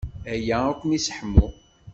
Aya 0.33 0.57
ad 0.69 0.75
ken-yesseḥmu. 0.79 1.47